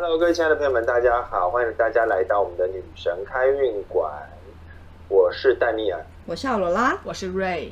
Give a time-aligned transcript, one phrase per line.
[0.00, 4.08] Hello，各位亲爱的朋友们，大家好，欢迎大家来到我们的女神开运馆。
[5.08, 7.70] 我是戴尼尔，我是奥罗拉，我是 Ray。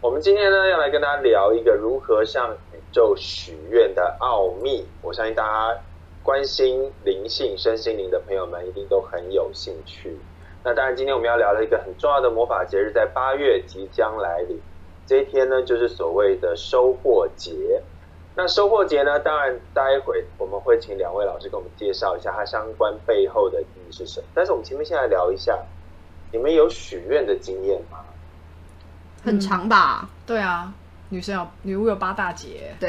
[0.00, 4.86] 我们今天呢要来跟大家聊一个如何向宇宙许愿的奥秘。
[5.02, 5.78] 我相信大家
[6.22, 10.16] 关心灵性、身心灵的朋友们一定都很有兴趣。
[10.64, 14.58] 那当然，今天我们要聊的一个很重要的魔法节日，在八月即将来临。
[15.04, 17.82] 这一天呢，就是所谓的收获节。
[18.40, 19.18] 那收获节呢？
[19.18, 24.26] 当然，待会我们会请两位老师给我们介绍一下它相关背后的意义是什么。
[24.32, 25.58] 但是我们前面先来聊一下，
[26.30, 27.98] 你们有许愿的经验吗？
[29.24, 30.08] 很长吧？
[30.24, 30.72] 对啊，
[31.08, 32.88] 女生有女巫有八大节，对，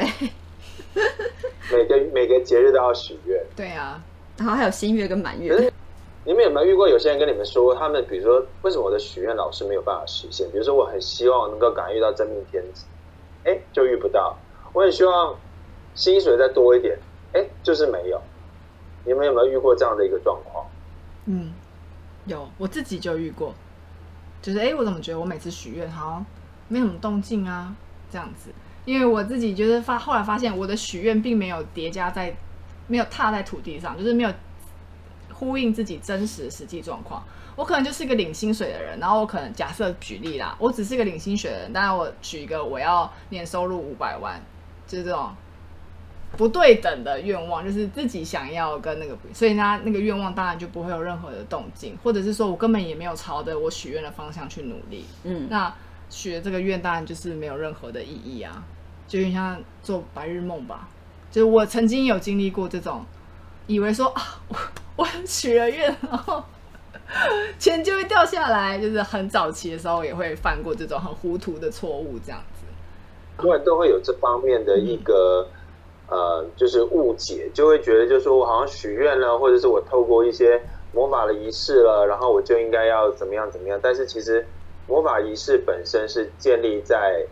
[1.72, 3.44] 每个每个节日都要许愿。
[3.56, 4.00] 对啊，
[4.38, 5.72] 然后还有新月跟满可月是，
[6.24, 10.48] 你们有没有遇过有些人跟你们说，他们比如说为什么我的许愿老是没有办法实现？
[10.52, 12.84] 比如说我很希望能够赶快遇到真命天子，
[13.42, 14.38] 哎，就遇不到；
[14.72, 15.34] 我很希望
[15.94, 16.98] 薪水再多一点，
[17.32, 18.20] 哎，就是没有。
[19.04, 20.66] 你们有没有遇过这样的一个状况？
[21.26, 21.52] 嗯，
[22.26, 23.54] 有我自己就遇过，
[24.42, 26.26] 就是哎、我怎么觉得我每次许愿好像
[26.68, 27.74] 没什么动静啊，
[28.10, 28.50] 这样子，
[28.84, 32.36] 因为我自己就是发后来发现我的许愿并没有叠加在，
[32.86, 34.32] 没有踏在土地上，就是没有
[35.32, 37.22] 呼应自己真实的实际状况。
[37.56, 44.40] 我可能就是一个领薪水的人，然后我可能假设举例啦，我只是一个领薪水的人，当然我举一个我要年收入五百万，
[44.90, 45.30] 就是这种
[46.36, 55.04] 不对等的愿望，就是自己想要跟那个，所以他那个愿望当然就不会有任何的动静，或者是说我根本也没有朝着我许愿的方向去努力。
[55.22, 55.72] 嗯，那
[56.08, 58.64] 许的这个愿当然就是没有任何的意义啊，
[59.06, 60.88] 就有点像做白日梦吧。
[61.30, 63.06] 就是我曾经有经历过这种，
[63.68, 64.56] 以为说啊，我
[64.96, 66.42] 我许了愿，然后
[67.58, 72.59] 钱就会掉下来，就是很早期的时候也会犯过这种很糊涂的错误，这样子。
[73.40, 75.46] 很多人都会有这方面的一个、
[76.08, 80.60] 呃，就是误解，就会觉得就是说我好像许愿了，或者是我透过一些
[80.92, 83.80] 魔法的仪式了，然后我就应该要怎么样怎么样。
[83.82, 84.46] 但是其实
[84.86, 87.24] 魔法仪式本身是建立在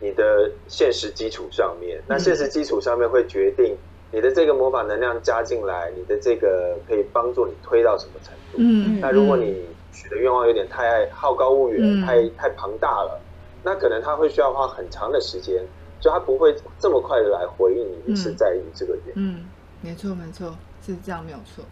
[0.00, 3.76] 你的现实基础上面，那现实基础上面会决定
[4.10, 8.56] 你的这个魔法能量加进来，你的这个可以帮助你推到什么程度。
[8.58, 13.20] 嗯那如果你许的愿望有点太好高骛远，嗯太太庞大了，
[13.64, 15.64] 那可能他会需要花很长的时间，
[16.00, 19.14] 就他不会这么快的来回应你嗯是在于这个愿。
[19.16, 19.46] 嗯，
[19.80, 20.54] 没错没错，
[20.84, 21.64] 是这样没有错。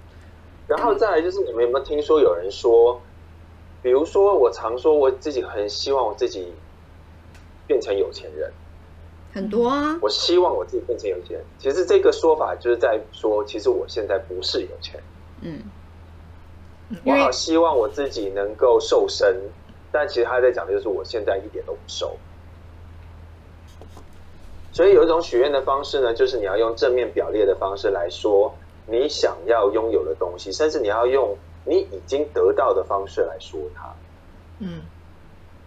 [0.67, 3.01] 然后再来就是你们有没有听说有人说，
[3.83, 6.53] 比如说我常说我自己很希望我自己
[7.67, 8.51] 变成有钱人，
[9.35, 11.45] 很多啊，我希望我自己变成有钱人。
[11.59, 15.05] 其实这个说法就是在说，其实我现在不是有钱人。
[15.41, 19.37] 嗯，我好希望我自己能够瘦身，
[19.93, 22.17] 但其实他在讲的就是我现在一点都不瘦。
[24.73, 28.55] 所以有一种许愿的方式呢，就是你要用正面表列的方式来说
[28.87, 33.95] 你想要拥有的东西，甚至你要用你已经得到的方式来说它。
[34.61, 34.81] 嗯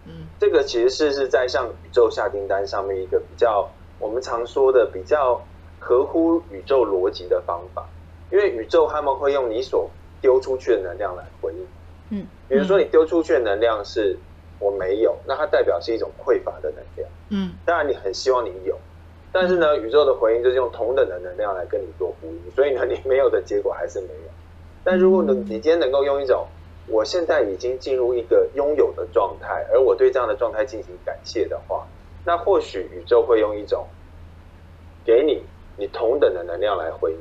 [0.06, 3.70] 嗯这个其实是是在向宇宙下订单上面一个比较
[4.00, 5.40] 我们常说的比较
[5.80, 7.88] 合乎宇宙逻辑的方法，
[8.32, 11.68] 因为宇宙他们会用你所丢出去的能量来回应。
[12.10, 14.18] 嗯，比如说你丢出去的能量是
[14.60, 17.10] 我没有，那它代表是一种匮乏的能量。
[17.30, 18.78] 嗯当然你很希望你有，
[19.32, 24.32] 但是呢，宇宙的回应就是用同等的能量来跟你做呼应，所以呢， 你没有的结果还是没有。
[24.84, 26.46] 但如果你，你今天能够用一种
[26.88, 31.88] 我现在已经进入一个拥有的状态，而我对这样的状态进行感谢的话，
[32.24, 33.88] 那或许宇宙会用一种
[35.04, 35.42] 给你
[35.78, 37.18] 你同等的能量来回应。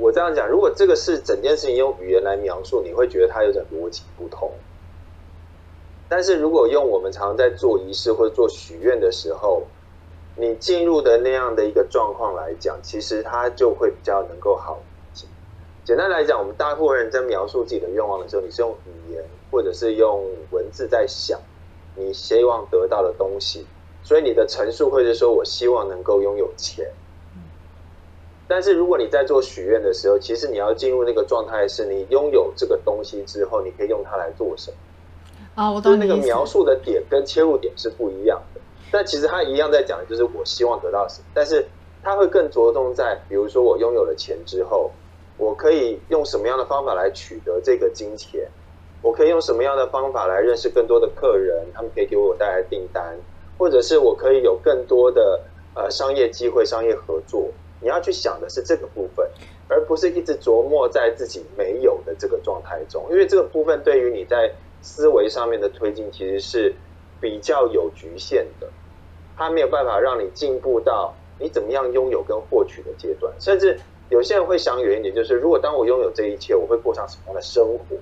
[0.00, 4.50] 我这样讲，如果这个是整件事情用语言来描述，你会觉得它有点逻辑不通。
[6.08, 9.64] 但是如果用我们常常在做仪式或者做许愿的时候，
[10.36, 15.26] 你进入的那样的一个状况来讲，其实它就会比较能够好理解。
[15.84, 21.38] 简单来讲，我们大部分人在描述自己的愿望的时候，你是用语言或者是用文字在想
[21.94, 23.66] 你希望得到的东西，
[24.02, 26.90] 所以你的陈述会是说我希望能够拥有钱。
[28.50, 34.76] 但是如果你在做许愿的时候，其实你要进入那个状态，是你拥有这个东西之后，你可以用它来做什么。
[35.54, 36.16] 啊，我就是那个。
[36.16, 38.60] 描述的点跟切入点是不一样的。
[38.90, 41.64] 但其实它一样在讲的就是我希望得到什么，但是
[42.02, 44.90] 它会更着重在，比如说我拥有了钱之后，
[45.38, 48.48] 我可以用什么样的方法来取得这个金钱？
[49.00, 51.66] 我可以用什么样的方法来认识更多的客人？
[51.72, 53.16] 他们可以给我带来订单，
[53.56, 55.40] 或者是我可以有更多的
[55.74, 57.48] 呃商业机会、商业合作。
[57.80, 59.26] 你要去想的是这个部分，
[59.68, 66.74] 而不是一直琢磨在自己没有的这个状态中，因为这个部分对于你在思维上面的推进其实是
[67.20, 68.68] 比较有局限的，
[69.36, 73.78] 它没有办法让你进步到你怎么样拥有跟获取的阶段，甚至
[74.08, 77.96] 有些人会想远一点，就是如果当我拥有这一切，我会过上什么样的生活？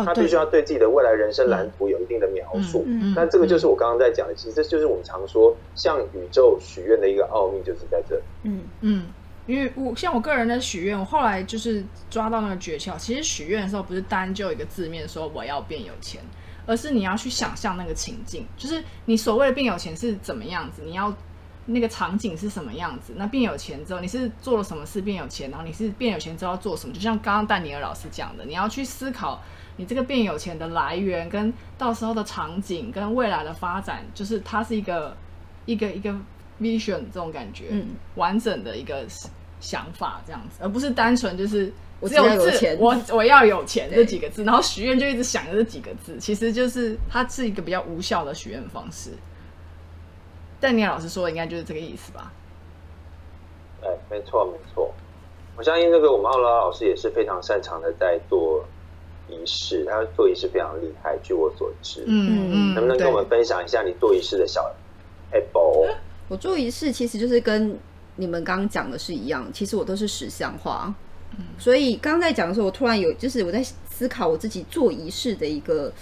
[0.00, 2.84] 哦，他必须要对自己的未来人生蓝图有一定的描述。
[2.86, 8.22] 嗯那这个就是我刚刚在讲的，其实这就是我们常说向宇宙许愿的一个奥秘，就是在这里。
[8.44, 9.06] 嗯嗯，
[9.46, 12.96] 因为我像我个人的许愿，我后来就是抓到那个诀窍。
[12.98, 16.20] 其实许愿的时候不是单就一个字面说我要变有钱，
[16.66, 21.12] 而是你要去想象那个情境，就是你所谓的变有钱是怎么样子，你要
[21.66, 23.12] 那个场景是什么样子。
[23.16, 26.94] 那变有钱之后，你是做了什么事变有钱，然后你是变有钱之后要做什么？
[26.94, 29.42] 就像刚刚戴尼尔老师讲的，你要去思考
[29.76, 35.16] 你这个变有钱的来源，跟到时候的场景，跟未来的发展，就是它是一个
[35.64, 36.10] 一个一个
[36.60, 39.04] vision 这种感觉，嗯完整的一个
[39.60, 49.10] 想法这样子，而不是单纯就是我只有有钱我我要有钱这几个字，然后许愿就一直想着这几个字，其实就是它是一个比较无效的许愿方式。
[50.60, 52.32] 但你老师说的应该就是这个意思吧？
[53.82, 54.92] 哎，没错没错，
[55.56, 58.64] 我相信这个我们奥拉老师也是非常擅长的在做
[59.28, 62.02] 仪式，他做仪式非常厉害，据我所知。
[62.06, 64.74] 嗯嗯能不能跟我们分享一下你做仪式的小
[65.30, 65.94] apple？
[66.28, 67.78] 我做仪式其实就是跟
[68.16, 70.92] 你们刚刚讲的是一样，其实我都是实像化。
[71.58, 75.92] 所以刚刚在讲的时候，我突然有就是我在思考我自己做仪式的一个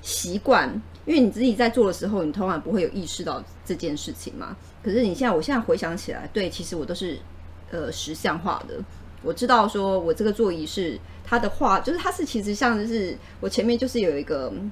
[0.00, 0.68] 习惯，
[1.06, 4.56] 因为你自己在做的时候，你通常不会有意识到这件事情嘛。
[4.82, 7.18] 可是你现在，我现在回想起来，对，其实我都是
[7.70, 8.74] 呃实像化的。
[9.22, 14.70] 我知道说我这个座椅是，它的话就是它是其实像就是我前面就是有一个嗯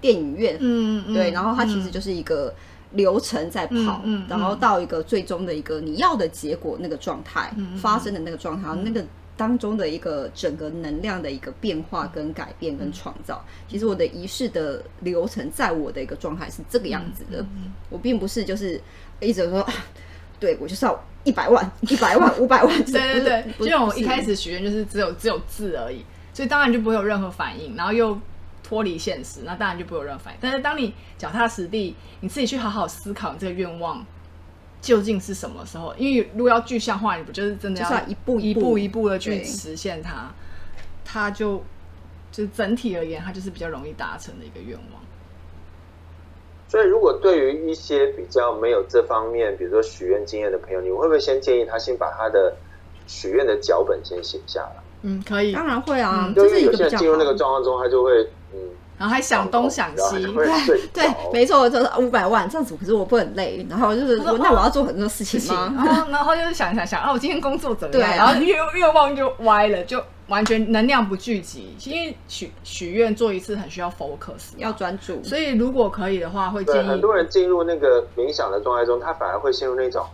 [0.00, 2.52] 电影院，嗯嗯对，然后它其实就是一个
[2.90, 9.04] 流程在跑，嗯嗯然后到一个最终的一个你要的结果那个状态、嗯发生的那个状态，那个
[9.36, 13.44] 当中的一个整个能量的一个变化跟改变跟创造。
[13.68, 17.46] 其实我的仪式的流程，在我的一个状态是这个样子嗯的，
[17.90, 18.80] 我并不是就是
[19.20, 19.60] 一直说。
[19.62, 19.72] 啊
[20.40, 22.84] 对，我就是要一百万、 一百万、 五百万。
[22.84, 26.04] 对对对，不就像我一开始许愿就是只有只有字而已，
[26.34, 28.18] 所以当然就不会有任何反应，然后又
[28.62, 30.38] 脱离现实，那当然就不会有任何反应。
[30.42, 34.04] 但是当你脚踏实地，你自己去好好思考你这个愿望
[34.84, 40.30] 究竟是什么时候，因为如果要具象化，你不就是真的就是要一步一一步一步的去对实现它，
[41.02, 41.56] 它就
[42.30, 45.02] 就是整体而言，它就是比较容易达成的一个愿望。
[46.68, 52.54] 所以，如果对于一些比较没有这方面，比如说许愿经验的朋友，你会不会先建议他先把他的
[53.06, 54.82] 许愿的脚本先写下来？
[55.02, 55.52] 嗯，可以。
[55.52, 58.58] 当然会啊，嗯就因为有是一个比较些人进入那个好状况中，他就会嗯，
[58.96, 65.94] 然后还想东想西，然后就会睡对，没错，就是五百万这样子，可是我不很累，然后就是说我那我要做很多事情吗，然吗？
[65.94, 68.16] 后然后就是想想想，啊，我今天工作怎么样？
[68.16, 71.76] 然后愿愿望就歪了，就完全能量不聚集。
[71.84, 80.06] 因为许许愿做一次很需要 focus，要专注，所以如果可以的话，会，建议很多人进入那个冥想的状态中，他反而会陷入那种，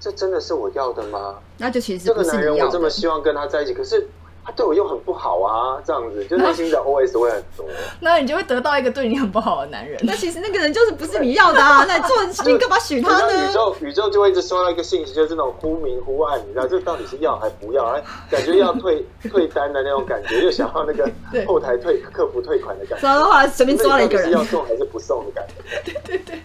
[0.00, 1.36] 这真的是我要的吗？
[1.58, 2.88] 那就其实这个男人我这么。
[2.88, 4.08] 希望跟他在一起，可是
[4.44, 7.66] 他对我又很不好啊，这样子，就内心的 OS 会很多。
[8.00, 9.98] 那你就会得到一个对你很不好的男人。
[10.02, 11.84] 那其实那个人就是不是你要的啊！
[11.88, 12.02] 那你
[12.34, 13.52] 做你干嘛许他呢 宇？
[13.52, 17.84] 宙宇宙就会一直收到一个信息，就是那种忽明忽暗，你知道这到底是要还不要？
[17.94, 23.06] 哎，感觉要退 退单的那种感觉，又想要那个对后台退客服退款的感觉。
[23.08, 25.92] 然后后来随便抓了一个人要送还是不送的感觉？
[26.04, 26.38] 对对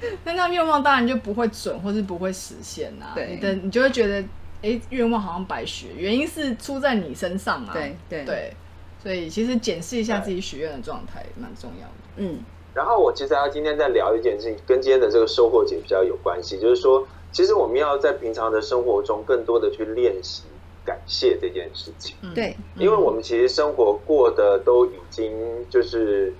[0.00, 3.12] 对那那愿望当然就不会准，或是不会实现啊。
[3.14, 4.22] 对你的你就会觉得，
[4.62, 7.72] 哎，愿望好像白许，原因是出在你身上啊。
[7.72, 8.52] 对对对，
[9.02, 11.92] 所以其实检视一下自己许愿的状态蛮重要的。
[12.16, 12.38] 嗯，
[12.74, 20.42] 然后我其实要今天在聊一件事情，跟今天的这个收获节比较有关系，就是说，其实我们要在平常的生活中更多的去练习
[20.84, 22.16] 感谢这件事情。
[22.22, 25.32] 嗯对，因为我们其实生活过得都已经
[25.70, 26.34] 就是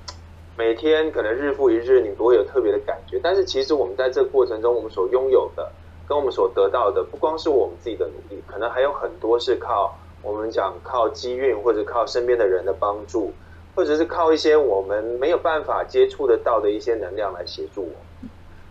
[0.58, 3.18] 每天可能日复一日，你不会有特别的感觉。
[3.22, 5.72] 但是其实我们在这个过程中，我们所拥有的
[6.10, 13.32] 跟我们所得到的，不光是我们自己的努力，可能还有很多是靠我们讲靠机运，或者靠身边的人的帮助，
[13.76, 18.28] 或者是靠一些我们没有办法接触得到的一些能量来协助我。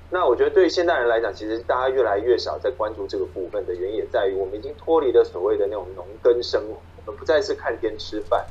[0.10, 8.46] 那我觉得对现代人来讲，其实大家越来越少在关注这个部分的原因，也在于我们已经脱离了所谓的那种农耕生活，我们不再是看天吃饭，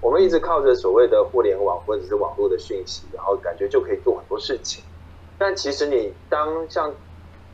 [0.00, 4.82] 我们一直靠着所谓的互联网或者是网络的讯息，然后感觉就可以做很多事情。
[5.38, 6.92] 但其实你当像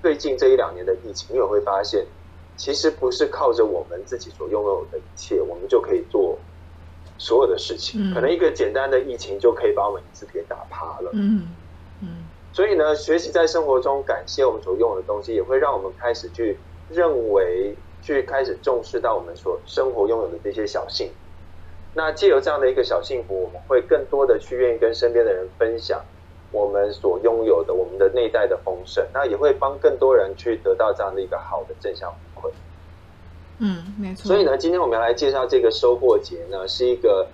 [0.01, 2.07] 最近这一两年的疫情，你也会发现，
[2.57, 6.39] 其实不是靠着我们自己所拥有的一切，我们就可以做
[7.19, 8.13] 所有的事情。
[8.13, 11.11] 嗯可能一个简单的疫情就可以把我们一次给打趴了。
[11.13, 11.49] 嗯
[12.01, 16.57] 嗯所以呢，学习在生活中感谢我们所拥有的东西，也会让我们开始去
[16.91, 21.15] 认为、去开始重视到我们所生活拥有的这些小幸福。
[21.95, 26.05] 那借由这样的一个小幸福，我们会更多的去愿意跟身边的人分享
[26.51, 32.53] 我们所拥有的、我们的内在的丰盛，那也会帮更多人去得到这样的一个好的正向回馈。
[33.59, 34.27] 嗯，没错。
[34.29, 37.27] 所以呢，今天我们要来介绍这个收获节呢，是一个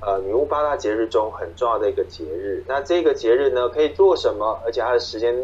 [0.00, 2.62] 呃女巫八大节日中很重要的一个节日。
[2.66, 4.60] 那这个节日呢，可以做什么？
[4.64, 5.34] 而且它的时间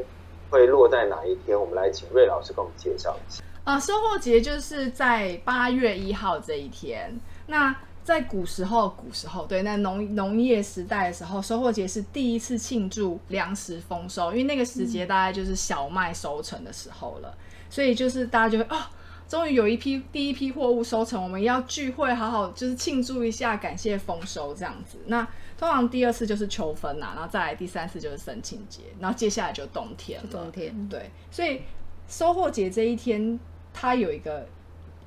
[0.50, 1.58] 会落在哪一天？
[1.58, 3.42] 我们来请瑞老师给我们介绍一下。
[3.64, 7.18] 啊，收获节就是在八月一号这一天。
[7.46, 17.34] 那在古时候，古时候对，那农农业时代的时候，收获节是第一次庆祝粮食丰收，因为那个时节大概就是小麦收成的时候了，
[17.70, 18.78] 所以就是大家就会哦，
[19.26, 24.98] 终于有一批第一批货物收成，我们要聚会，好好就是庆祝一下，感谢丰收这样子。
[25.06, 30.28] 那通常第二次就是秋分呐，然后再来第三次就是生庆节，然后接下来就冬天了。
[30.30, 31.62] 冬天对，所以
[32.06, 33.40] 收获节这一天，
[33.72, 34.46] 它有一个，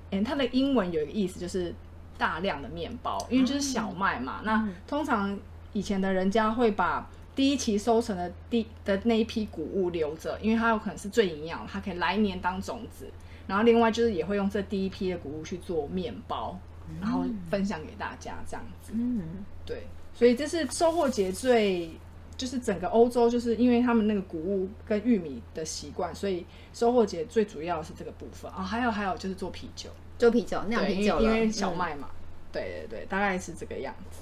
[0.09, 1.75] 嗯，它的英文有一个意思就是。
[2.17, 4.41] 大量的面包，因为就是小麦嘛。
[4.43, 5.37] 那通常
[5.73, 13.07] 以前的人家会把第一期收成的第的那一批谷物留着，因为它有可能是最营养，它可以来年当种子。
[13.45, 16.59] 然后另外就是也会用这第一批的谷物去做面包，
[16.99, 18.91] 然后分享给大家这样子。
[18.93, 19.21] 嗯，
[19.65, 19.83] 对，
[20.13, 21.91] 所以这是收获节最
[22.35, 28.61] 就是整个欧洲，就是因为他们那个谷物跟玉米的习惯，所以收获节最主要是这个部分啊。
[28.61, 29.89] 还有还有就是做啤酒。
[30.17, 32.07] 做啤酒酿啤酒，因为小麦嘛，
[32.51, 34.21] 对对对，大概是这个样子。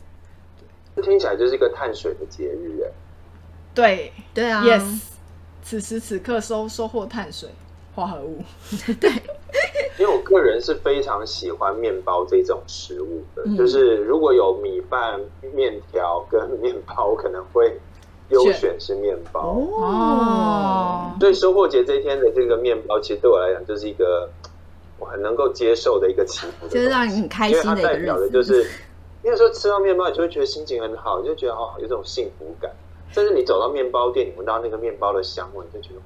[0.96, 2.92] 这听起来就是一个碳水的节日哎。
[3.74, 5.02] 对对啊，yes，
[5.64, 7.50] 此时此刻收收获碳水
[7.94, 8.42] 化合物。
[9.00, 9.10] 对，
[10.00, 15.20] 因为我个人是非常喜欢面包这种食物的，就是如果有米饭、
[15.54, 17.78] 面条跟面包，我可能会
[18.30, 21.16] 优选是面包哦。
[21.20, 24.30] 所以收获节这一天的这个面包，其实对我来讲就是一个。
[24.98, 28.66] 我很能够接受的一个祈福，就是让你很开心的因为它代表的就是，
[29.24, 32.72] 有时候吃到面包，你就会觉得心情很好，你就觉得哦，有种幸福感。
[33.12, 36.02] 甚至你走到面包店，你闻到那个面包的香味，你就觉得，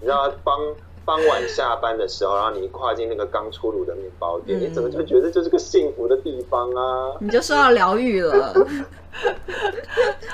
[0.00, 0.58] 你知道，傍
[1.06, 7.16] 傍晚下班的时候，然后你跨进那个刚出炉的面包店，你怎么就觉得这是个幸福的地方啊？
[7.20, 8.52] 你就受到疗愈了。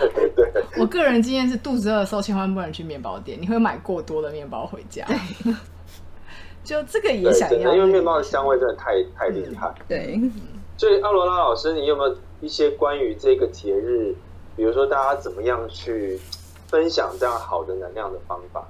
[0.00, 5.06] 对 对，我个人经验是，肚子饿的时候千万不能去面包店，你会买过多的面包回家。
[6.66, 9.72] 就这个也想要，因为面包的香味真的太太厉害。
[9.86, 10.20] 对，
[10.76, 14.12] 所以奥罗拉老师，你有没有一些关于这个节日，
[14.56, 16.18] 比如说大家怎么样去
[16.66, 18.66] 分享这样好的能量的方法？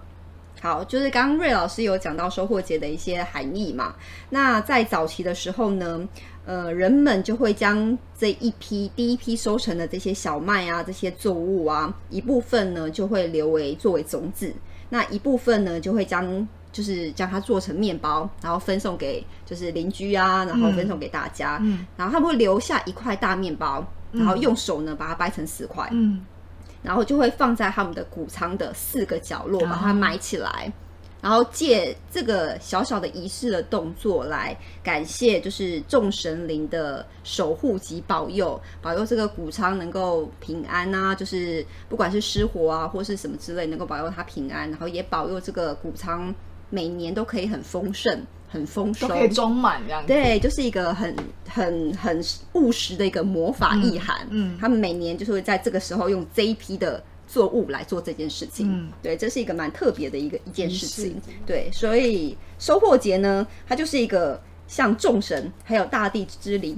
[0.61, 3.95] 好，就是刚刚瑞老师有讲到收获节的一些含义嘛。
[4.29, 6.07] 那在早期的时候呢，
[6.45, 14.53] 呃，人们就会将这一批第一批收成的这些小麦啊，这些作物啊，一部分呢就会留为作为种子，
[14.91, 16.47] 那一部分呢就会将。
[16.77, 21.59] 就是将它做成面包，然后分送给就是邻居啊，然后分送给大家。
[21.63, 26.23] 嗯，然后他们会留下一块大面包，然后用手呢把它掰成四块，嗯，
[26.83, 30.71] 然后就会放在他们的谷仓的四个角落，把它埋起来。
[31.23, 46.33] 然后借这个小小的仪式的动作来感谢，就是众神灵的守护及保佑，保佑这个谷仓能够平安啊，就是不管是失火啊或是什么之类，能够保佑它平安，然后也保佑这个谷仓。
[46.71, 50.05] 每年都可以很丰盛、很丰收，都可以装满这样。
[50.07, 51.15] 对，就是一个很、
[51.49, 52.21] 很、很
[52.55, 54.27] 务实的一个魔法意涵。
[54.31, 58.69] 嗯，他们每年就是会在这个时候用这一批的作物来做这件事情。
[58.71, 61.21] 嗯，对，这是一个蛮特别的一个一件事情。
[61.47, 66.77] 对，所以收获节呢，它就是一个向众神还有大地之灵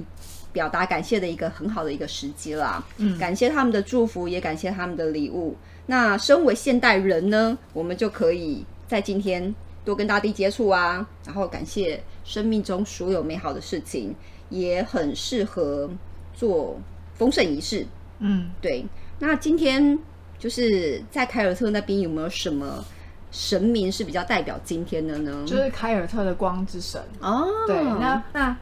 [0.53, 2.83] 表达感谢的一个很好的一个时机啦。
[2.97, 5.55] 嗯，感谢他们的祝福，也感谢他们的礼物。
[5.87, 9.55] 那身为现代人呢，我们就可以在今天。
[9.85, 14.15] 多跟大地接触啊，然后感谢生命中所有美好的事情，
[14.49, 15.89] 也很适合
[16.33, 16.79] 做
[17.15, 17.85] 丰盛仪式。
[18.19, 18.85] 嗯，对。
[19.19, 19.97] 那今天
[20.37, 22.83] 就是在凯尔特那边有没有什么
[23.31, 25.43] 神明是比较代表今天的呢？
[25.45, 27.47] 就是凯尔特的光之神哦。
[27.67, 28.57] 对，那那。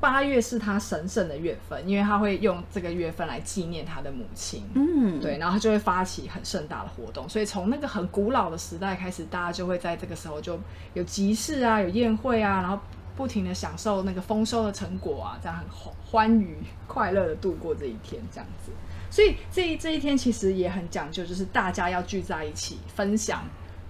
[0.00, 4.64] 八月是他神圣的月份，因为他会用这个月份来纪念他的母亲。
[4.74, 7.28] 嗯，对，然后他就会发起很盛大的活动。
[7.28, 10.58] 所以从那个很古老的时代开始，大家就会在这个时候就
[10.94, 12.78] 有集市啊，有宴会啊，然后
[13.14, 15.66] 不停的享受那个丰收的成果啊，这样很
[16.02, 18.72] 欢愉快乐的度过这一天，这样子。
[19.10, 23.44] 所以这这一天其实也很讲究，就是大家要聚在一起分享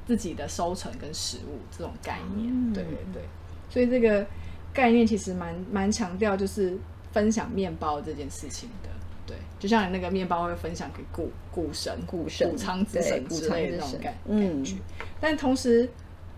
[0.06, 2.72] 自己的收成跟食物这种概念。
[2.72, 3.22] 对对对，
[3.68, 4.26] 所以这个。
[4.72, 6.78] 概念其实蛮蛮强调，就是
[7.12, 8.88] 分享面包这件事情的，
[9.26, 14.76] 对，就像你那个面包会分享给古古神、古神、谷仓之神之类的那种感感觉。
[15.20, 15.88] 但同时，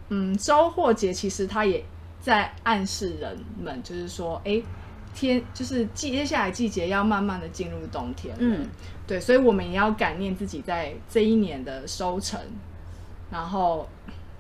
[0.09, 1.85] 嗯，收获节其实它也
[2.21, 4.63] 在暗示人们，就是说，哎，
[5.15, 8.67] 天就是季接下来季节要慢慢的进入冬天，嗯，
[9.07, 12.41] 对，所以我们也要感念自己在这一年的收成，
[13.31, 13.87] 然后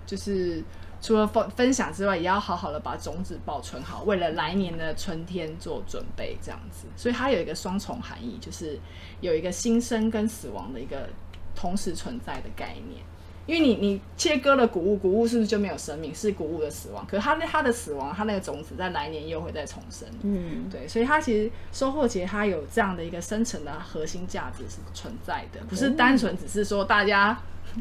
[0.07, 0.63] 就是。
[1.03, 6.87] 除了分分享之外，也要好好的把种子保存好，为了来年的春天做准备，这样子。
[6.97, 8.79] 所以它有一个双重含义，就是
[9.21, 11.09] 有一个新生跟死亡的一个
[11.57, 13.03] 同时存在的概念。
[13.45, 16.15] 因为你你切割了谷物，谷物是不是就没有生命？
[16.15, 17.05] 是谷物的死亡。
[17.09, 20.09] 可是它它的死亡，它那个种子在来年又会再重生。
[20.23, 27.37] 嗯，对，所以它其实收获节它有这样的一个深层的核心价值是存在的，不是单纯只是说大家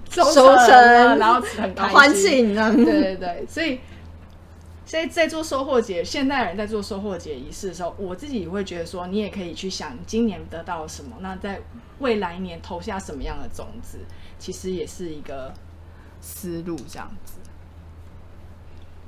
[0.09, 2.73] 收收成成然后很开心欢庆呢？
[2.75, 3.79] 对对对，所以
[4.85, 11.61] 所以在做收获节，现代人在做收获节仪式的时候，我自己也会觉得说，你也可以去想今年得到了什么，那在
[11.99, 13.99] 未来一年投下什么样的种子，
[14.37, 15.53] 其实也是一个
[16.19, 17.37] 思路这样子。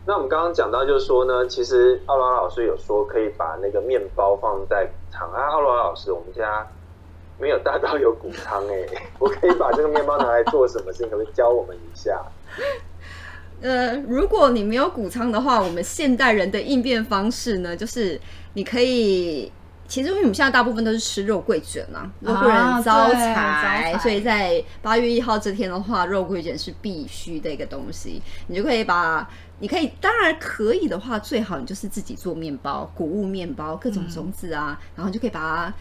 [0.05, 5.47] 那我们刚刚讲到，就是说呢，其实奥罗拉老师有说可以把那个面包放在场啊。
[5.47, 6.67] 奥罗拉老师，我们家
[7.39, 11.09] 没有大到有谷仓哎， 我可以把这个面包拿来做什么事情？
[11.09, 12.21] 可不可以教我们一下？
[13.61, 18.19] 呃，如果你没有谷仓的话，我们现代人的应变方式呢，就是
[18.53, 19.51] 你可以。
[19.85, 28.19] 其实，因为我们现在大部分都是吃肉桂卷嘛，肉桂啊人招对财，招财所以在八月一号这天的话，肉桂卷是必须的一个东西。
[28.47, 35.73] 你就可以把，你可以，当然可以的话，最好你就是自己做面包，谷物面包，各种种子啊，然后你就可以把它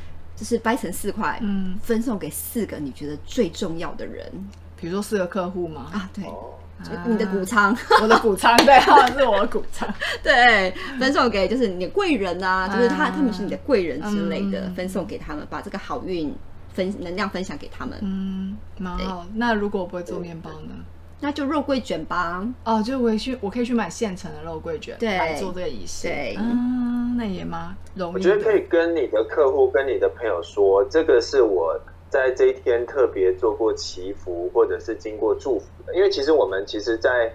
[0.43, 4.29] 就是掰成四块，嗯分送给四个你觉得最重要的人
[4.77, 5.87] 比如说四个客户吗？
[5.93, 6.25] 啊，对，
[7.07, 7.73] 你的谷仓。
[8.03, 9.89] 我的谷仓，对，他们是我的谷仓。
[10.21, 16.35] 对，分送给就是你的贵人啊，就是他啊他们是你的贵人之类的，嗯分送给他们，把这个好运
[16.75, 19.25] 分能量分享给他们，嗯，蛮好。
[19.35, 20.75] 那如果我不会做面包呢？
[21.23, 22.45] 那就肉桂卷吧。
[22.65, 26.09] 哦，就我去，我可以去买现成的肉桂卷对来做这个仪式。
[26.09, 28.15] 对嗯，那也蛮容易。
[28.15, 35.95] 我觉得可以跟你的客户、跟你的朋友说，这个是我在这一天特别做过祈福，或者是经过祝福的。
[35.95, 37.33] 因为其实我们其实在，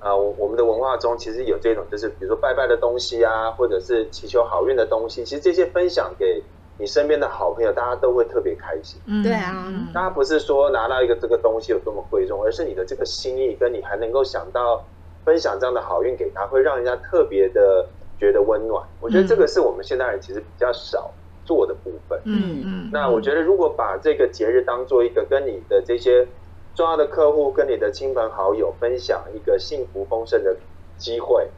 [0.00, 6.42] 呃我我们的文化中，其实有这种就是比如说拜拜的东西啊，或者是祈求好运的东西，其实这些分享给
[6.78, 9.00] 你身边的好朋友，大家都会特别开心。
[9.06, 14.84] 嗯对啊嗯大家不是说拿到一个这个东西有多么贵重，而是你的这个心意，跟你还能够想到
[15.24, 17.86] 分享这样的好运给他，会让人家特别的
[18.18, 18.84] 觉得温暖。
[19.00, 21.12] 我觉得这个是我们现代人其实比较少
[21.44, 22.20] 做的部分。
[22.24, 22.90] 嗯嗯。
[22.92, 26.26] 那我觉得，如果把这个节日当做一个跟你的这些
[26.74, 30.56] 重要的客户、跟你的亲朋好友分享一个幸福丰盛的
[30.98, 31.48] 机会，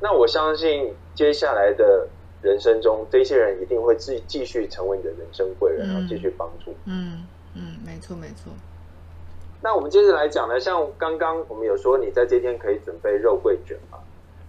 [0.00, 2.08] 那我相信接下来的
[2.46, 6.72] 人生中，这些人一定会继继续成为你的人生贵人，嗯然后继续帮助。
[6.84, 8.52] 嗯嗯，没错没错。
[9.60, 13.98] 那我们接着来讲呢，像刚刚我们有说，你在这天可以准备肉桂卷嘛，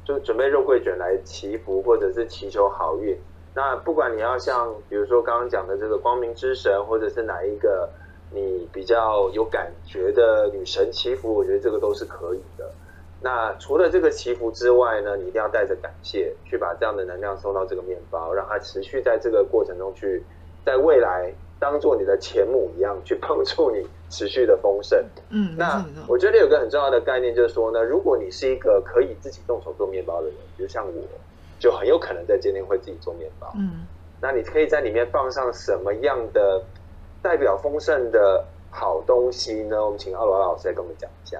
[0.05, 3.17] 就准备肉桂卷来祈福或者是祈求好运。
[3.55, 7.89] 那不管你要像比如说刚刚讲的这个光明之神，或者是哪一个
[8.31, 12.69] 你比较有感觉的女神祈福，我觉得这个都是可以的。
[13.19, 20.23] 那除了这个祈福之外呢，你一定要带着感谢去把这样的能量送到这个面包，让它持续在这个过程中去，
[20.65, 25.03] 在未来当做你的前母一样去帮助你持续的丰盛。
[25.29, 25.83] 嗯，那。
[26.07, 31.03] 我觉得有个很重要的概念就是说呢，如果你是一个可以自己动手做面包的人，比如像我，
[31.59, 33.51] 就很有可能在今天会自己做面包。
[33.57, 33.85] 嗯
[34.19, 36.63] 那你可以在里面放上什么样的
[37.21, 39.85] 代表丰盛的好东西呢？
[39.85, 41.39] 我们请奥罗老师来跟我们讲一下。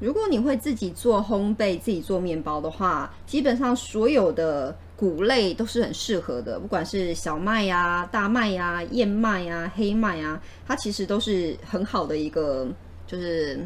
[0.00, 12.66] 如果你会自己做烘焙、自己做面包的话，基本上所有的谷类都是很适合的，不管是小麦呀、大麦呀、燕麦呀、黑麦呀，它其实都是很好的一个
[13.06, 13.60] 就是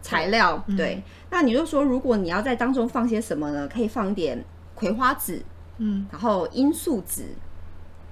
[0.00, 0.62] 材料。
[0.68, 3.68] 嗯对，那你就说，如果你要在当中放些什么呢？
[3.68, 4.42] 可以放一点
[4.74, 5.42] 葵花籽，
[5.78, 7.24] 嗯然后罂粟籽，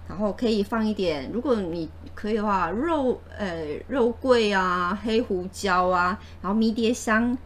[0.09, 7.37] 然后可以放一点，如果你可以的话，肉呃肉桂啊、黑胡椒啊，然后迷迭香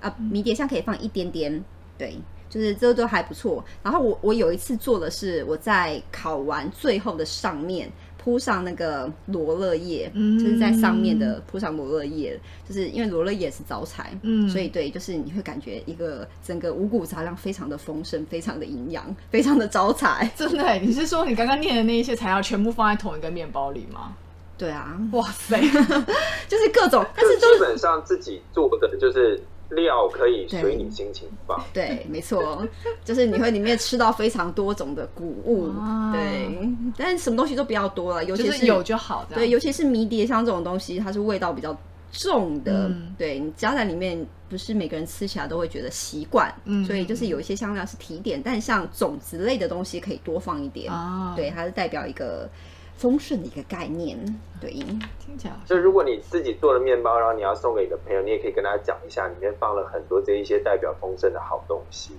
[0.00, 1.64] 啊，迷迭香可以放一点点，
[1.98, 2.16] 对，
[2.48, 3.64] 就是这都还不错。
[3.82, 7.90] 然后我我有一次做的是，我在烤完最后的上面
[8.26, 12.36] 铺上那个罗勒叶，嗯就是在上面的铺上罗勒叶，
[12.68, 20.28] 就是因为罗勒叶是招财，嗯所以对，就是你会感觉一个整个五谷杂粮非常的丰盛，非常的营养， 非常的招财。
[20.34, 24.16] 真的，你是说你刚刚念的那一些材料全部放在同一个面包里吗？
[24.58, 25.60] 对啊，哇塞，
[26.50, 31.62] 就是各种，但是基本上自己做的就是料可以随你心情放。
[31.72, 32.66] 对，没错，
[33.04, 41.76] 就是你会里面吃到非常多种的谷物，哇对，但是什么东西都不要多了，尤其就是有就好，对，尤其是迷迭香这种东西，它是味道比较
[42.12, 43.14] 重的，嗯。
[43.18, 52.48] 对你加在里面，不是每个人吃起来都会觉得习惯，嗯所以就是有一些香料是提点，但像种子类的东西可以多放一点，啊，对，它是代表一个
[52.96, 54.18] 丰盛的一个概念。
[54.60, 62.16] 对，听起来就如果你自己做了面包，然后你要送给你的朋友，你也可以跟他讲一下，里面放了很多这一些代表丰盛的好东西，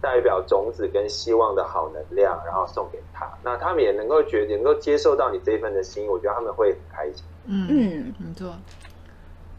[0.00, 7.24] 代表种子跟希望的好能量，然后送给他，那他们也能够觉得能够接受到你这一份的心意，我觉得他们会很开心。
[7.46, 8.54] 嗯嗯，没错。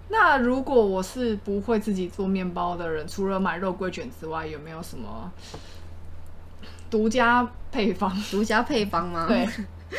[0.09, 5.31] 那如果我是不会自己做面包的人，除了买肉桂卷之外，有没有什么
[6.89, 8.09] 独家配方？
[8.29, 9.25] 独家配方吗？
[9.27, 9.47] 对，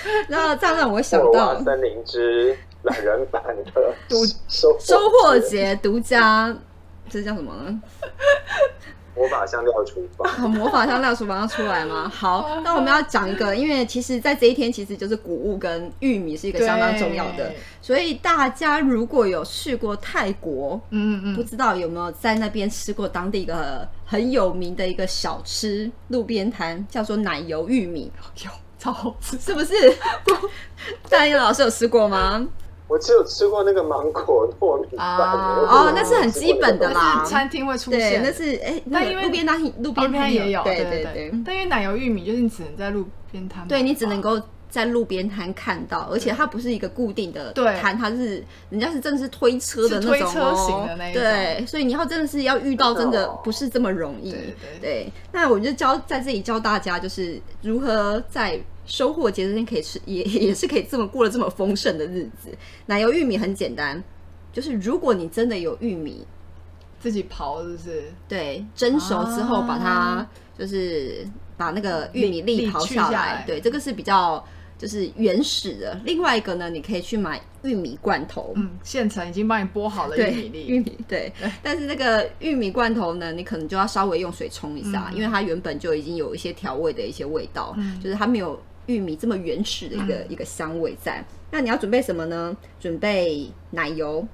[0.28, 3.42] 那这样让我想到森林之懒人版
[3.74, 6.54] 的独收收获节独家，
[7.08, 7.80] 这叫什么呢？
[9.16, 10.26] 魔法香料厨房。
[10.26, 12.10] 好， 魔法香料厨房要出来吗？
[12.12, 28.10] 好，那我们要讲一个，因为其实，在这一天，其实就是谷物跟玉米是一个相当重要的，所以大家如果有去过泰国，嗯嗯嗯，知道有没有在那边吃过当地一个很有名的一个小吃路边摊，叫做奶油玉米，
[28.44, 28.50] 有
[28.84, 29.38] 超好吃。
[29.38, 29.74] 是不是？
[31.08, 32.46] 大英老师有吃过吗？
[32.86, 41.32] 我只有吃过那个芒果糯米饭，啊哦那是很基本的啦餐厅会出，现，那是哎，那但因为路边摊路边摊摊也有，对对对。
[41.44, 44.38] 但因为奶油玉米就是你只能在路边摊，对你只能够
[44.74, 47.78] 在路边摊看到，而且它不是一个固定的对。
[47.78, 51.22] 摊，它是人家是真的是推车的那种、车型的那种。
[51.22, 54.32] 对，所以你要真的是要遇到，真的不是这么容易。
[54.32, 62.48] 对对那我就教在这里教大家，就是如何在收获节这天可以吃，也 也是可以这么过了这么丰盛的日子。
[62.86, 64.02] 奶油玉米很简单，
[64.52, 66.26] 就是如果你真的有玉米，
[66.98, 68.12] 自己刨，是不是？
[68.28, 70.26] 对，蒸熟之后啊把它
[70.58, 71.24] 就是
[71.56, 73.44] 把那个玉米粒粒刨下来。
[73.46, 74.44] 对，这个是比较
[74.76, 76.00] 就是原始的。
[76.04, 78.52] 另外一个呢，你可以去买玉米罐头。
[78.56, 81.32] 嗯，现成已经帮你剥好了玉米粒，玉米对，
[81.62, 91.24] 但是那个玉米罐头呢，你可能就要稍微用水冲一下，嗯因为它原本就已经有一些调味的一些味道，嗯就是它没有玉米这么原始的一个、一个香味在。
[91.50, 92.56] 那你要准备什么呢？
[92.80, 94.26] 准备奶油，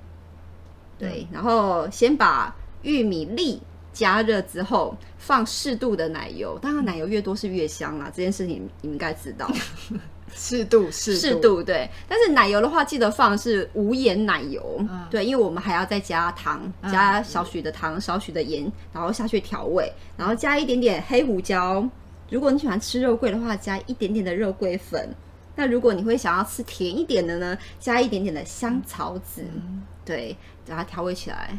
[0.99, 3.61] 对，然后先把玉米粒
[3.93, 9.51] 加热之后，放适度的奶油，当然奶油越多是越香啦，这件事情你们应该知道。
[10.35, 15.07] 适度适适度对，但是奶油的话，记得放的是无盐奶油，嗯。
[15.11, 16.91] 对，因为我们还要再加糖，嗯。
[16.91, 21.87] 加少许的糖，少许的盐，然后下去调味，然后加一点点黑胡椒。
[22.31, 25.15] 如果你喜欢吃肉桂的话，加一点点的肉桂粉。
[25.57, 29.83] 那如果你会想要吃甜一点的呢，加一点点的香草籽，嗯。
[30.05, 31.51] 对，把它调味起来，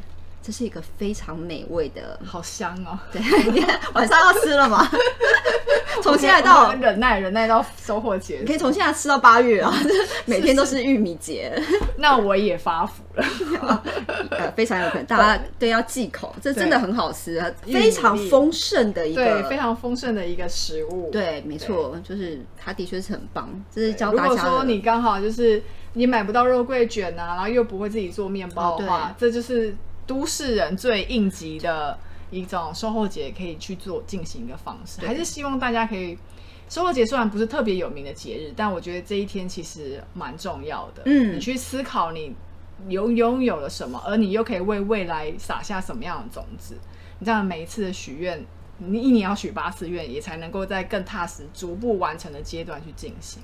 [0.52, 2.20] 这是一个非常美味的。
[2.26, 3.00] 好香哦！
[3.10, 3.22] 对，
[3.96, 4.86] 晚上要吃了吗？
[6.04, 9.74] 从现在到忍耐忍耐到收获节你可以从现在吃到八月啊，
[10.26, 11.58] 每天都是玉米节，
[11.98, 13.84] 那我也发福了。
[14.32, 21.10] 呃，非常有可能大家对要忌口，这真的很好吃啊，非常丰盛的一个对，非常丰盛的一个食物。
[21.12, 24.50] 对，没错，就是它的确是很棒，这是教大家如果。
[24.50, 25.62] 说你刚好就是
[25.94, 29.76] 你买不到肉桂卷啊，然后又不会自己做面包的话，哦这就是
[30.08, 31.98] 都市人最应急的
[32.30, 35.06] 一种售后节可以去做进行一个方式。
[35.06, 36.18] 还是希望大家可以，
[36.70, 41.04] 售后节虽然不是特别有名的节日，但我觉得这一天其实蛮重要的。
[41.06, 42.34] 嗯你去思考你
[42.90, 46.76] 拥拥有了什么，而你又可以为未来撒下什么样的种子。
[47.20, 48.44] 你这样每一次的许愿，
[48.80, 53.42] 你一年要许八次愿，也才能够在更踏实、逐步完成的阶段去进行。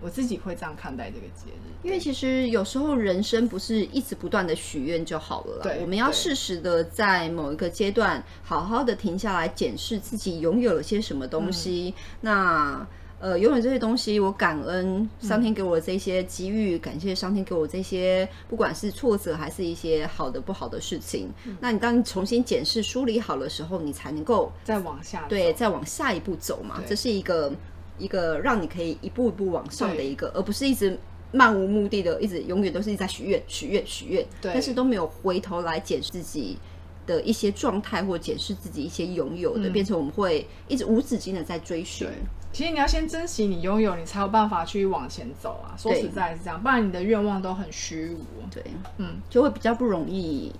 [0.00, 11.94] 我自己会这样看待这个节日，因为其实有时候人生不是一直不断的许愿就好了啦对，我们要适时的在某一个阶段好好的停下来检视自己拥有了些什么东西。
[11.96, 12.86] 嗯那
[13.20, 21.30] 呃，拥有这些东西，我感恩上天给我的这些机遇，感谢上天给我这些，不管是挫折还是一些好的不好的事情。
[21.44, 26.82] 嗯那你当你重新检视、梳理好的时候，你才能够再往下对，再往下一步走嘛。
[26.88, 27.52] 这是一个
[28.00, 30.98] 一个让你可以一步一步往上的一个，而不是一直
[31.32, 34.52] 漫无目的的，一直永远都是一直在许愿、许愿、许愿，对。
[34.52, 36.58] 但是都没有回头来检视自己
[37.06, 39.72] 的一些状态，或检视自己一些拥有的，嗯。
[39.72, 42.08] 变成我们会一直无止境的在追寻。
[42.52, 45.76] 其实你要先珍惜你拥有，你才有办法去往前走啊。
[45.78, 48.64] 说对实在是这样，不然你的愿望都很虚无，对，
[48.98, 50.52] 嗯，就会比较不容易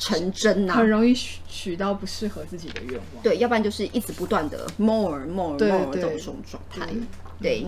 [0.00, 3.22] 成真呐、很容易许许到不适合自己的愿望。
[3.22, 7.06] 对，要不然就是一直不断的 more more more 对这种这种状态嗯。
[7.40, 7.64] 对，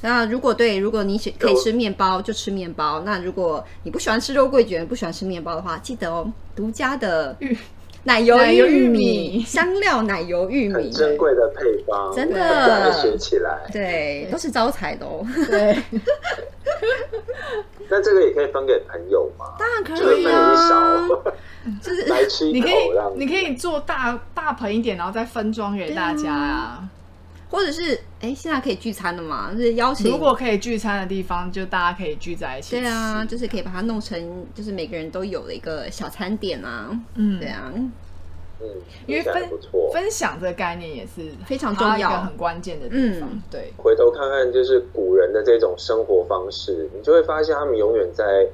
[0.00, 3.00] 那如果对，如果你喜可以吃面包就吃面包。
[3.00, 7.36] 那如果你不喜欢吃肉桂卷，不喜欢吃面包的话，记得哦，独家的
[8.04, 13.60] 奶油奶油玉玉米香料奶油玉米很，珍贵的配方，真的学起来。
[13.72, 15.26] 对，都是招财的哦。
[15.48, 15.76] 对，
[17.90, 19.44] 那这个也可以分给朋友吗？
[19.58, 20.54] 当然可以啊
[21.82, 22.72] 就是 来吃一你可以。
[23.16, 26.88] 你可以做大大盆一点，然后再分装给大家啊。
[27.50, 29.50] 或者是哎，现在可以聚餐了嘛？
[29.52, 32.78] 就是邀请，如果可以聚餐的地方，就大家可以聚在一起。
[32.78, 36.88] 对啊，就是可以把它弄成，就是每个人都有的一个小餐点啊。
[37.16, 37.72] 嗯，对啊。
[38.62, 38.68] 嗯，
[39.06, 39.48] 因为分
[39.90, 43.28] 分享这个概念也是非常重要、一个很关键的地方。
[43.50, 48.46] 对，回头看看就是古人的这种生活方式，你就会发现他们永远在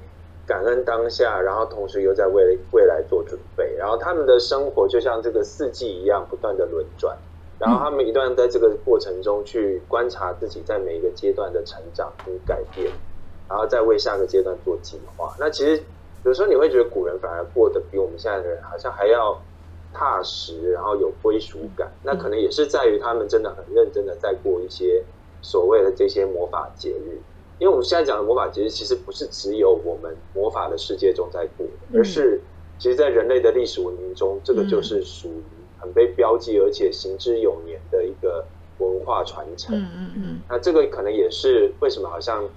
[0.47, 3.75] 感恩当下，然后同时又在为未来做准备。
[3.77, 7.19] 然后他们的生活就像这个四季一样，不断的轮转。
[7.59, 12.93] 然后他们一段在这个过程中去观察自己在每一个阶段的成长跟改变，
[13.49, 15.35] 然后再为下个阶段做计划。
[15.41, 15.83] 那其实
[16.23, 19.41] 有时候你会觉得古人反而过得比我们现在的人好像还要
[19.91, 21.91] 踏实，然后有归属感。
[22.03, 25.03] 那可能也是在于他们真的很认真的在过一些
[25.41, 27.19] 所谓的这些魔法节日。
[27.59, 32.39] 因为我们现在讲的魔法节日，其实不是只有我们魔法的世界中在过，而是
[32.79, 35.43] 其实在人类的历史文明中，这个就是属于。
[35.79, 38.45] 很被标记，而且行之有年的一个
[38.79, 39.79] 文化传承。
[39.79, 40.41] 嗯嗯嗯。
[40.49, 42.49] 那这个可能也是为什么好像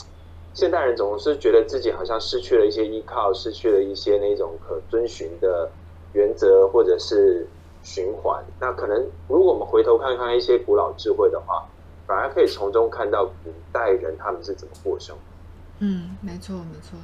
[0.53, 5.69] 现代人总是觉得自己好像失去了一些依靠，失去了一些那种可遵循的
[6.13, 7.47] 原则或者是
[7.83, 8.43] 循环。
[8.59, 11.67] 那可能如果我们回头看看一些古老智慧的话，
[12.07, 15.21] 反而可以从中看到古代人他们是怎么过生活。
[15.79, 16.97] 嗯，没错没错。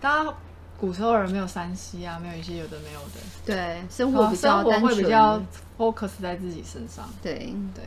[0.00, 0.34] 大家。
[0.80, 5.40] 古时候人没有山西啊，没有一些有的没有的，对，生活比较生活，会比较
[5.78, 7.34] focus 在自己身上，对
[7.74, 7.84] 对。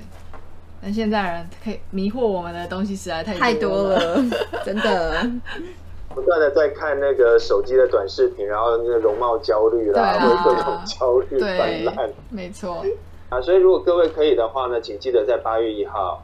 [0.82, 4.24] 但现在人可以迷惑我们的东西实在太太多了，
[4.64, 5.28] 真的。
[6.14, 12.86] 不断的在看那个手机的短视频，然后那个容貌焦虑啦，或者各种焦虑泛滥，没错。
[13.30, 16.24] 啊，所以如果各位可以的话呢，请记得在八月一号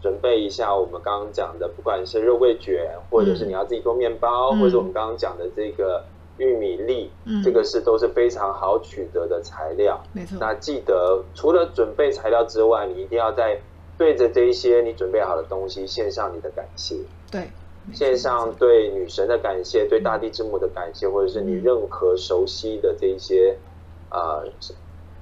[0.00, 6.04] 准备一下我们刚刚讲的，不管是肉桂卷，或者是你要自己做面包，或者我们刚刚讲的这个。
[6.40, 7.10] 玉米粒，
[7.42, 10.00] 这个是都是非常好取得的材料。
[10.12, 10.38] 没错。
[10.38, 13.60] 那记得除了准备材料之外，你一定要在
[13.98, 16.94] 对着这一些你准备好的东西献上你的感谢。
[17.28, 17.50] 对。
[17.92, 23.58] 献上对女神的感谢，对大地之母的感谢，或者是你任何熟悉的这一些
[24.08, 24.40] 啊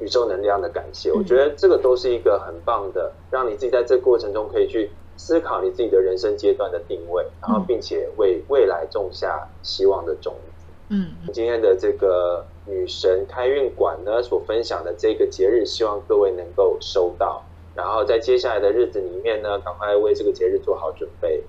[0.01, 1.13] 宇宙能量的感谢。
[1.13, 10.65] 我觉得这个都是一个很棒的，让你自己在这过程中可以去思考你自己的人生阶段的定位，然后并且为未来种下希望的种子。
[10.89, 17.43] 嗯，今天的这个女神开运馆呢，所分享的这个节日，希望各位能够收到。
[17.75, 21.43] 然后在接下来的日子里面呢，赶快为这个节日做好准备。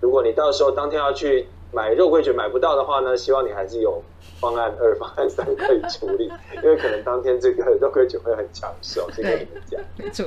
[0.00, 4.02] 如果你到时候当天要去买肉桂卷买不到的话呢，希望你还是有
[4.40, 9.80] 方案二、方案三可以处理， 因为可能当天这个肉桂卷会很抢手，先跟你们讲。
[9.96, 10.26] 没错。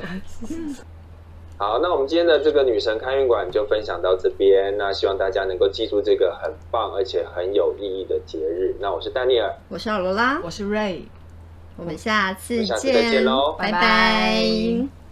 [1.56, 4.76] 好，那我们今天的这个女神开运馆就分享到这边。
[4.76, 8.74] 那希望大家能够记住这个很棒而且很有意义的节日。
[8.80, 11.02] 那我是丹尼尔，我是奥罗拉，我是 Ray，
[11.76, 15.03] 我们下次下次再见喽，拜拜。